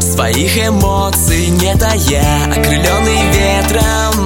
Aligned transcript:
Своих 0.00 0.68
эмоций 0.68 1.48
не 1.48 1.74
тая 1.76 2.44
Окрыленный 2.50 3.22
ветром 3.32 4.19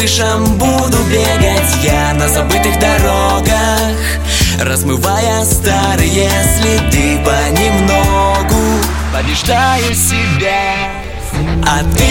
крышам 0.00 0.44
буду 0.56 0.98
бегать 1.10 1.76
я 1.82 2.14
На 2.14 2.28
забытых 2.28 2.78
дорогах 2.78 3.96
Размывая 4.60 5.44
старые 5.44 6.30
следы 6.58 7.18
понемногу. 7.24 8.60
Побеждаю 9.12 9.94
себя 9.94 10.74
А 11.66 11.82
ты 11.96 12.09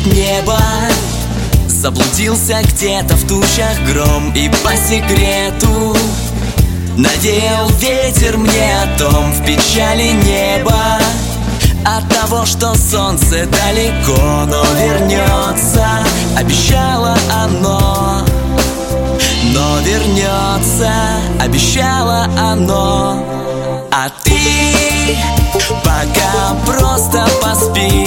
плачет 0.00 0.06
небо? 0.06 0.58
Заблудился 1.68 2.60
где-то 2.62 3.14
в 3.14 3.26
тучах 3.26 3.78
гром 3.86 4.32
И 4.34 4.48
по 4.62 4.76
секрету 4.76 5.96
Надеял 6.96 7.68
ветер 7.78 8.36
мне 8.36 8.82
о 8.82 8.98
том 8.98 9.32
В 9.32 9.44
печали 9.44 10.12
неба. 10.12 10.98
От 11.84 12.06
того, 12.14 12.44
что 12.44 12.74
солнце 12.74 13.46
далеко 13.46 14.20
Но 14.46 14.62
вернется 14.74 15.86
Обещало 16.36 17.16
оно. 17.32 18.20
Но 19.54 19.78
вернется 19.80 20.92
Обещало 21.40 22.24
оно. 22.38 23.24
А 23.90 24.08
ты 24.22 25.16
Пока 25.82 26.54
просто 26.66 27.26
поспи 27.42 27.99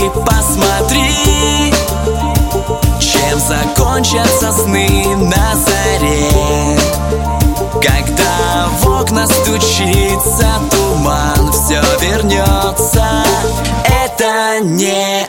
закончатся 3.54 4.52
сны 4.52 5.16
на 5.16 5.56
заре. 5.56 6.78
Когда 7.74 8.68
в 8.80 9.02
окна 9.02 9.28
стучится 9.28 10.48
туман 10.72 11.52
Все 11.52 11.82
вернется, 12.00 13.06
это 13.86 14.60
не 14.64 15.28